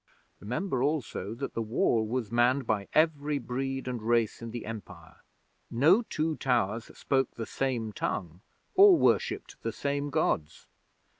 [0.39, 5.17] Remember, also, that the Wall was manned by every breed and race in the Empire.
[5.69, 8.41] No two towers spoke the same tongue,
[8.73, 10.65] or worshipped the same Gods.